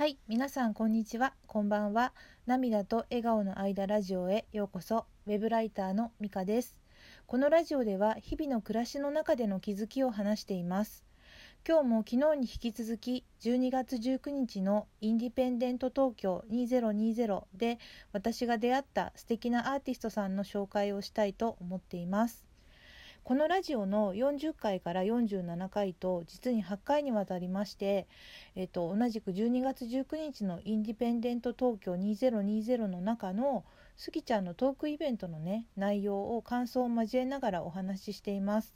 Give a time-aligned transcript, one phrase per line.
[0.00, 1.34] はい皆さんこんにちは。
[1.46, 2.14] こんばんは。
[2.46, 5.04] 涙と笑顔の間ラジオへようこそ。
[5.26, 6.74] ウェブライターのみかです。
[7.26, 11.04] このラジオでは日々の暮らしの中での気づきを話しています。
[11.68, 17.78] 今日も昨日に引き続き12月19日のインディペンデント東京2020で
[18.14, 22.49] 私が出会った素敵なアーティストさんの紹介をしたいと思っています。
[23.24, 28.06] このラジオの40回から47回と実に8回にわたりまして、
[28.56, 33.64] えっと、同じく12月19日のインディペンデント東京2020の中の
[33.96, 38.74] スギちゃんのトークイベントのね内容を感想を交えながらお話ししています。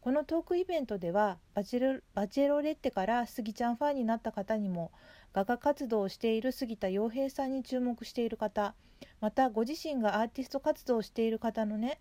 [0.00, 4.92] このトークイベントではバチェロバチェロレッテからスギちゃんファンになった方にも
[5.32, 8.74] 画家活動をしている杉田洋平さんに注目している方
[9.20, 11.98] またご自身がアーティスト活動をしている方のね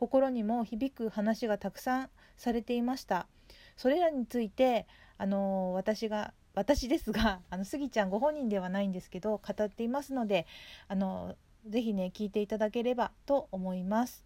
[0.00, 3.26] 心にも響く話がたくさんされていました。
[3.76, 4.86] それらについて
[5.18, 10.46] あの私が私ですが あのスギちゃんご本人ではないんですけど語っていますので
[10.88, 14.24] あのぜひね聞いていただければと思います。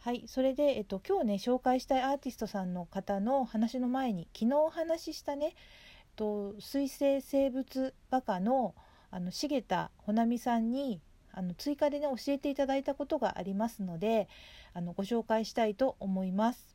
[0.00, 5.54] はいそれで、えっと、今日ね紹介したいアーティストさんの方の話の前に昨日お話ししたね、えっ
[6.16, 8.74] と、水生生物画家の
[9.12, 11.00] あの重田穂波さんに
[11.36, 14.28] あの追加でね教えていただいたことがありますので
[14.72, 16.74] あのご紹介したいと思います。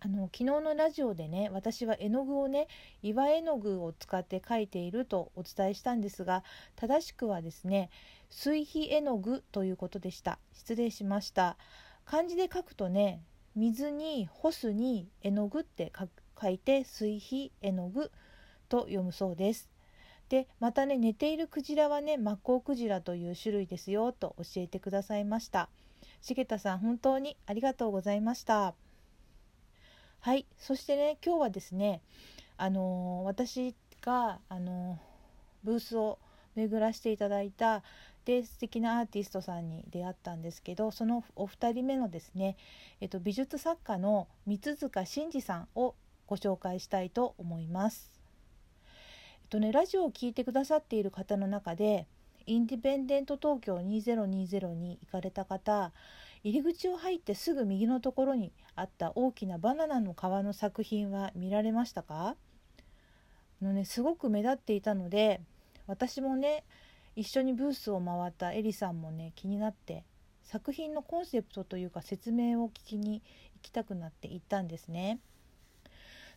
[0.00, 2.68] あの昨日のラジオでね私は絵の具をね
[3.02, 6.44] 岩絵の具を使って描いているとお伝えしたんですが
[6.76, 7.90] 正しくはですね
[8.30, 10.38] 水肥絵の具ということでした。
[10.52, 11.56] 失礼しました。
[12.04, 13.22] 漢字で書くとね
[13.56, 15.92] 水に干すに絵の具って
[16.40, 18.12] 書いて水肥絵の具
[18.68, 19.68] と読むそうです。
[20.28, 25.68] でまたね寝ているクジラはねマッコウクジラという種類ですよと教えてくださいました
[26.22, 28.74] 重田さん本当にありがとうございました
[30.20, 32.02] はいそしてね今日はですね
[32.56, 36.18] あのー、私があのー、ブースを
[36.56, 37.82] 巡らせていただいた
[38.24, 42.56] で素敵なアーティストさんに出会ったんですけどそのお二人目のですね、
[43.00, 45.94] えっと、美術作家の三塚真二さんを
[46.26, 48.17] ご紹介したいと思います。
[49.48, 52.06] とねラジオを聴いてくださっている方の中で
[52.46, 55.92] インディペンデント東京2020に行かれた方
[56.44, 62.36] 入り口を入ってすぐ右のところにあった大きなバナナの皮の作品は見られましたか？
[63.60, 65.40] のねすごく目立っていたので
[65.86, 66.64] 私もね
[67.16, 70.04] 一緒にブースを回ったエリさんもね気になって
[70.44, 73.20] 作品のコンセプトというか説明を聞きに
[73.56, 75.18] 行きたくなって行ったんですね。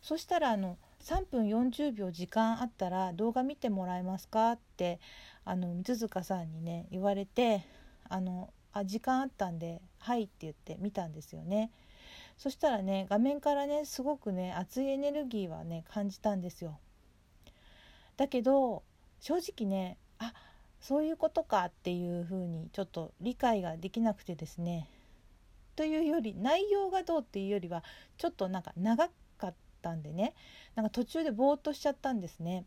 [0.02, 5.00] そしたらあの3分40秒時間あったら動画見てもらえますかって
[5.44, 7.66] あの水塚さんにね言われて
[8.08, 11.72] あのあ時間あったんで「はい」って言って見たんですよね。
[12.38, 16.80] そしたらね画面からねすごくね熱いエネルギーはね感じたんですよ。
[18.18, 18.84] だけど
[19.20, 20.34] 正直ねあ
[20.80, 24.90] そういうことかっていうふうにちょっと理解ができなくてですね
[25.76, 27.84] というより内容がどうっていうよりは
[28.18, 29.10] ちょっとなんか長
[29.82, 30.34] ったんでね。
[30.76, 32.66] なんか途中でぼーっとしちゃったんですね。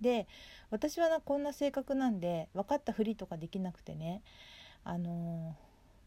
[0.00, 0.26] で
[0.70, 4.22] 私はなこんな性格なんで分かったふりとかできなくてね。
[4.84, 5.56] あの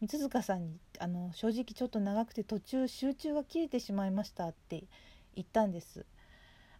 [0.00, 4.84] 三塚さんにあの正直ちょっと長くて途中集中が切れてしまいましたって
[5.34, 6.06] 言ったんです。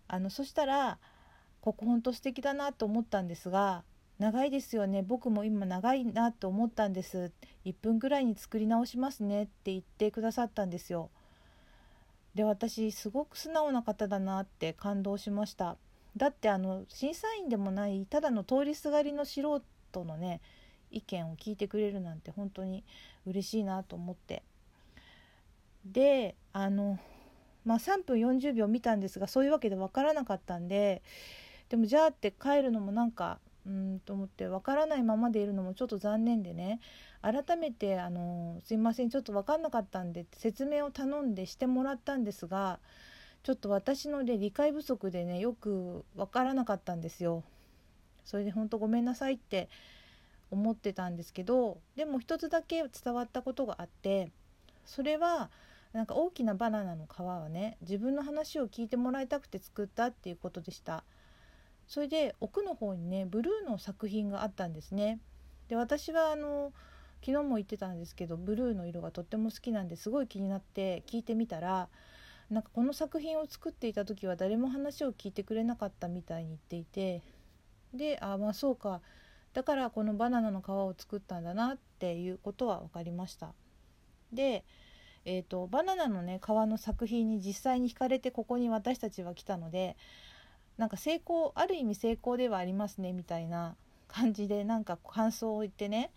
[0.08, 0.98] あのそしたら
[1.60, 3.84] ここほんと素敵だなと思ったんですが
[4.18, 5.02] 長いですよね。
[5.02, 7.32] 僕も今長いなと思ったんです。
[7.64, 11.10] 1分ぐらいに作り直しますねって言ってくださったんですよ。
[12.34, 15.76] で私すごく素直な方だなって感動しました。
[16.16, 20.40] だってあの審査員でもないただの通りすがりの素人のね
[20.90, 22.84] 意見を聞いてくれるなんて本当に
[23.26, 24.42] 嬉しいなと思って。
[25.84, 26.98] であの
[27.64, 31.02] まあ3分40秒見たんですがそういうわけで分からなかったんで
[31.68, 36.80] でもじゃあって帰るのもなんかうんと思って分からないままでいるのもちょっと残念でね
[37.22, 42.80] 改めてあの「すいませんちょっと分かんなかったんで」説明を頼んでしてもらったんですが
[43.42, 47.42] ちょっと私ので理解不足でねよく分からなかったんですよ。
[48.24, 49.68] それで本当ごめんなさいって
[50.50, 54.30] 思ってたんですけどでも一つだけ伝わったことがあって
[54.84, 55.50] それは
[55.92, 61.04] なんか大きなバナナの皮はね自分の話を聞いてもらいたくて作ったっていうことでした。
[61.90, 65.18] それで奥の方にねブルーの作品があったんですね。
[65.66, 66.72] で私はあの
[67.20, 71.88] 昨日も言ってたんですけどブルーの色がとっても好きなんですごい気になって聞いてみたら
[72.48, 77.22] なんかこの作品を作っていた時は誰も話を聞いてくれなかったみたいに言っていて
[77.92, 79.00] であまあそうか
[79.52, 83.52] だからこのバナナの皮を作ったんだなっていうことは分かりました。
[84.32, 84.64] で
[85.26, 89.96] えーと、バナナのね皮の作品に実際に惹かれてここに私たちは来たので
[90.76, 93.76] なんか成功ある意味成功ではありますねみたいな
[94.08, 96.10] 感じでなんか感想を言ってね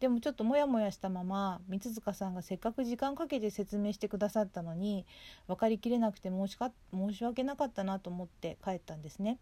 [0.00, 5.06] でもちょっとモヤモヤしたまま三塚さんがせっかく時間かけて説明してくださったのに
[5.46, 9.38] 分かりきれなくて申しか申し訳なかったなと思って帰ったんですね。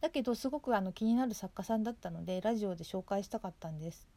[0.00, 4.08] だけどすごくあの気になる作家さんだったのでラジオで紹介したかったんです。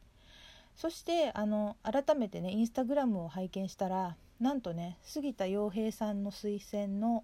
[0.74, 7.22] そしてあの改めてねインスタグラムを拝見したらなんとね杉田洋平さんの推薦の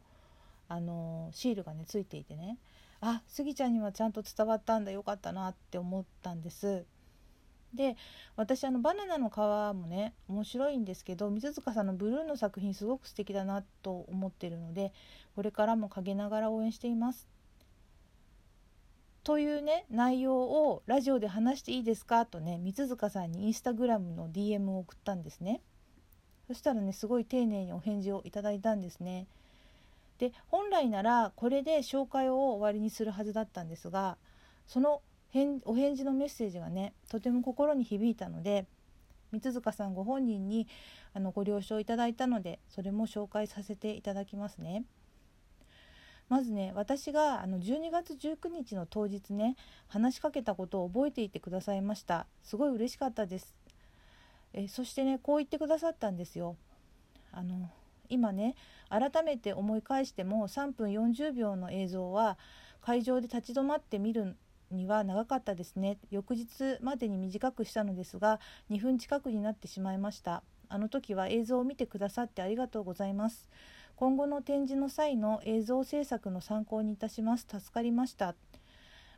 [0.69, 2.59] あのシールがねついていてね。
[3.00, 6.85] あスギちゃんにはちゃんと伝わったんだよかったなって思ったんです。
[7.75, 7.97] で
[8.37, 9.37] 私あのバナナの皮
[9.76, 14.93] もね面白いんですけど水塚さんのブルーの作品すごく素敵だなと思ってるので
[15.37, 17.29] これからも陰ながら応援しています。
[19.23, 25.61] というね内容をラジオで話していいですかとね三塚さんにインスタグラムの DM を送ったんですね。
[26.47, 29.26] そしたらねすごい丁寧にお返事をいただいたんですね。
[30.19, 34.19] で本来ならこれで紹介を終わりにするはずだったんですが
[34.67, 35.03] その
[35.65, 38.67] お返事のメッセージがねとても心に響いたので
[39.31, 40.67] 三塚さんご本人に
[41.12, 44.85] あのご了承いただいたのでそれも紹介させていただきますね。
[46.29, 49.56] まずね私があの12月19日の当日ね
[49.87, 52.26] 話しかけたことを覚えていてくださいました。
[52.43, 53.55] すごい嬉しかったです。
[54.55, 56.56] えそしてねこう言ってくださったんですよ。
[57.32, 57.71] あの
[58.09, 58.55] 今ね
[58.89, 62.39] 改めて思い返しても3分40秒の映像は
[62.81, 64.37] 会場で立ち止まって見る
[64.71, 65.99] には長かったですね。
[66.11, 68.41] 翌日までに短くしたのですが
[68.71, 70.43] 2分近くになってしまいました。
[70.69, 73.49] あの時は映像を見てくださってありがとうございます。
[73.97, 77.47] 今後の展示の際の映像制作の参考にいたします。
[77.49, 78.35] 助かりました。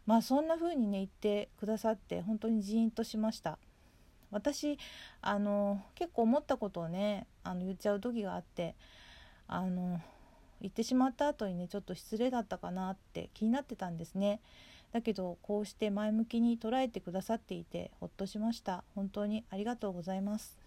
[0.07, 3.59] まあそんな風にね言ってくださって本当にジーンとしました。
[4.31, 4.79] 私
[5.23, 8.75] あの結構思ったことをねあの言っちゃう時があって
[9.47, 10.01] あの
[10.61, 14.41] 言ってしまった後にねちょっと失礼だったかなって気になってたんですね。
[14.93, 18.85] だけどこうして前向きに捉えてくださっていてほっとしました。
[18.95, 20.59] 本当にありがとうございます。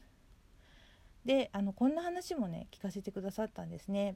[1.25, 4.15] であのこんな話もね聞かせてくださったんですね。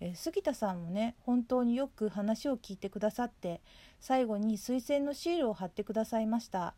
[0.00, 3.60] え杉田さんもね本当によく話を聞いてくださって
[4.00, 6.74] 最後に推薦のシールを貼ってくださいました。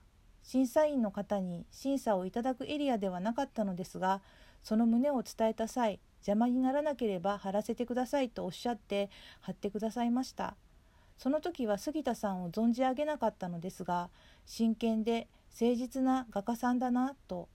[0.46, 4.22] 審査員の方に審査をいただくエリアではなかったのですが
[4.62, 9.10] その旨を伝えた際邪魔にならなければ貼らせてくださいとおっしゃって
[9.40, 10.54] 貼ってくださいました。
[11.18, 14.08] その時は杉田さんを存じ上げなかったのですが
[14.44, 17.48] 真剣で誠実な画家さんだなと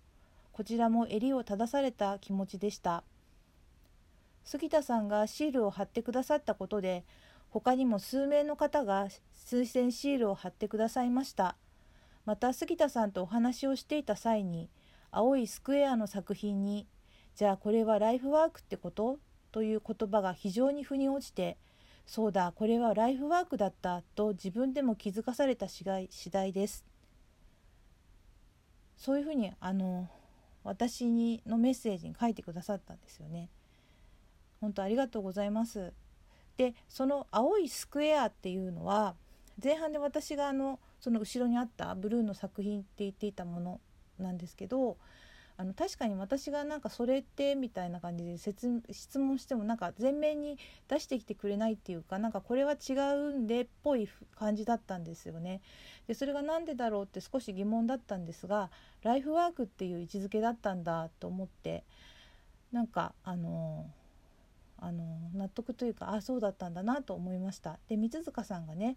[0.52, 3.04] こちらも襟を正された気持ちでした。
[4.44, 7.06] 杉田さんがシールを貼ってくださったことで
[7.52, 11.56] 他にも数名の方が推薦シールを貼ってくださいました。
[12.26, 14.70] また杉田さんとお話をしていた際に
[15.12, 16.88] 青いスクエアの作品に
[17.36, 19.20] 「じゃあこれはライフワークってこと?」
[19.52, 21.58] という言葉が非常に腑に落ちて
[22.06, 25.84] 「そうだこれはライフワークだった」と自分でも気づかされた次
[26.32, 26.86] 第です。
[28.98, 30.08] そういうふうにあの
[30.64, 33.50] 私にのメッセージに書いてくださったんですよね。
[34.62, 35.92] 本当ありがとうございます。
[36.58, 39.16] でその青いスクエアっていうのは
[39.62, 43.82] 前半で私があのその後ろにあったブルーの作品って言っていたもの
[44.20, 44.98] なんですけど
[45.58, 50.58] あの確かに私がなんかそれってみたいな感じで質問してもなんか前面に
[50.88, 55.62] 出してきてくれないっていうかなんかこれは違うんでっぽい感じだったんですよね。
[56.08, 58.72] でそれが何でだろうって少し疑問だったんですが
[59.04, 61.84] ライフワークっていう位置づけだったんだと思って
[62.72, 63.86] なんかあの
[64.80, 65.04] あの
[65.36, 67.78] 納得というかあそうだったんだなと思いました。
[67.88, 68.96] で三塚さんがね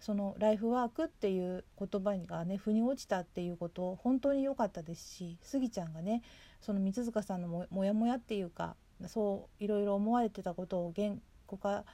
[0.00, 6.22] そのライフワークっていう言葉がね腑に落ちたっていうこと本当に良かったですしスギちゃんがね
[6.60, 11.84] その三塚さんのもモヤモヤっていうかそういろいろ思われてたことを言語化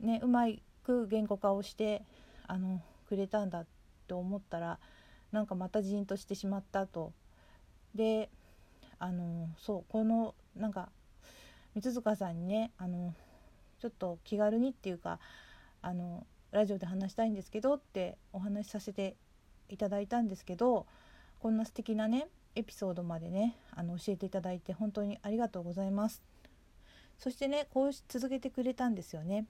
[0.00, 0.46] ねうま
[0.84, 2.02] く言語化をして
[2.46, 3.66] あのくれたんだ
[4.06, 4.78] と思ったら
[5.32, 7.12] なんかまたジーンとしてしまったと。
[7.94, 8.30] で
[8.98, 10.90] あのそうこのなんか
[11.74, 13.14] 三塚さんにねあの
[13.80, 15.18] ちょっと気軽にっていうか
[15.82, 19.16] あのラジオで話したいんですけどってお話しさせて
[19.68, 20.86] いただいたんですけど
[21.38, 22.26] こんな素敵なね
[22.56, 26.22] エピソードまでねあの教えていただいて本当にありがとうございます。
[27.18, 29.46] そしてねこう続けてくれたんですよね。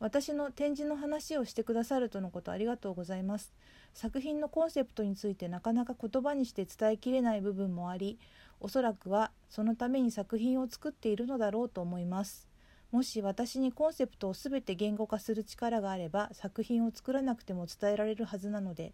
[0.00, 3.52] 私の展示の話をしてくださるとのことありがとうございます。
[3.94, 8.18] 作品のコンセプトについてなかなか言葉にして伝えきれない部分もあり
[8.60, 12.48] おそらくはそのために作品を作っているのだろうと思います。
[12.94, 18.92] もし私にコンセプトを全て言語化する力があれば作品を作らなくても伝えられるはずなので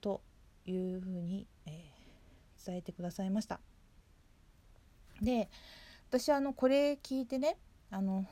[0.00, 0.22] と
[0.64, 3.60] いうふうに、えー、伝えてくださいました。
[5.20, 5.50] で
[6.08, 7.58] 私あのこれ聞いてね
[7.90, 8.24] あの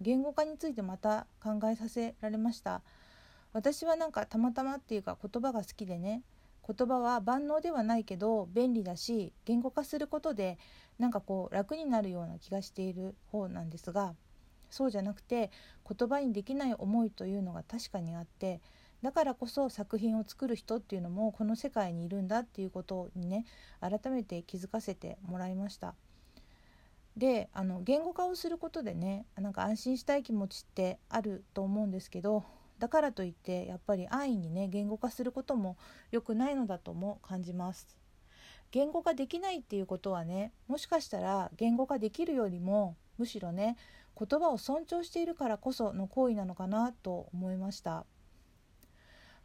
[0.00, 2.82] 言語化についてまた考えさせられました
[3.52, 6.22] 私はなんかたまたまっていうか言葉が好きでね
[6.68, 10.58] 言葉は万能ではないけど便利だし言語化することで
[10.98, 14.14] なんかこう楽になるような気がしている方なんですが
[14.70, 15.50] そうじゃなくて
[15.88, 18.60] 言葉にできない思いというのが確かにあって
[19.02, 23.46] だからこそ作品を作る人っていうのもこの世界にいるんだっていうことにね
[23.80, 25.94] 改めて気づかせてもらいました。
[27.16, 32.44] であの言語化をすることでねなんか安心したい気持ちってあると思うんですけど
[32.78, 35.76] だからといってやっぱり安易にね言語化することも
[36.10, 37.96] 良くないのだとも感じます。
[38.70, 43.76] 言語化できないっていうことはねもしかしたら言語化できるよりもむしろね
[44.18, 48.04] 言葉を尊重しているからこその行為なのかなと思いました。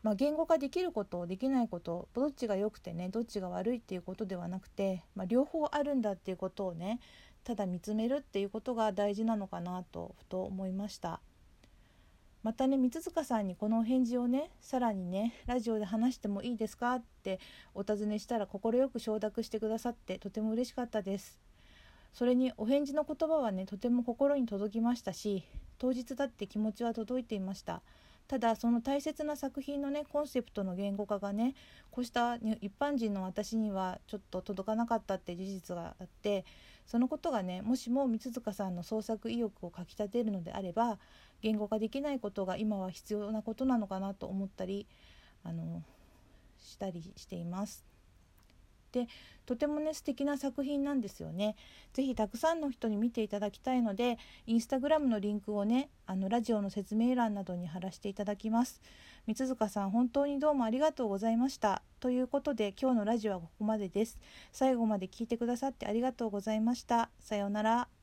[0.01, 6.99] まあ、言語化できることできないことどっちが良くてねどっちが悪いっていうことではなくて、まあ、両方あるんだっていうことをね
[7.45, 11.21] ただ見つめるっていうことが大事なのかなとふと思いました
[12.43, 17.39] またね三塚さんにこのお返事をねさらにねラジオで話してもいいですかって
[17.73, 21.39] お尋ねしたら快く承諾してくださってとても嬉しかったです。
[22.13, 25.43] それにお返事の言葉はねとても心に届きましたし
[25.79, 27.81] 当日だって気持ちは届いていました。
[28.27, 31.55] ただその大切な作品のねコンセプトの言語化がね
[31.91, 36.45] こうした一般人の私にはちょっと届かなかったって事実があって
[36.85, 40.99] そのことがねもしも三塚さんの創作意欲をかきたてるのであれば
[41.43, 44.87] 言語化できないことが今は必要なことなのかなと思ったり
[45.43, 45.83] あの
[46.57, 47.85] したりしています。
[48.93, 49.07] で
[49.45, 51.55] とてもね素敵な作品なんですよね。
[51.91, 58.81] ぜひたくさんの人に見ていただきたいのでインスタグラムのリンクをねあのラジオの説明欄などに貼らせていただきます。
[59.27, 61.81] 三塚さん本当にどうもありがとうございました。
[61.99, 64.17] ということで今日のラジオはここまでです。
[64.53, 67.09] 最後まで聞いてくださってありがとうございました。
[67.19, 68.02] さようなら。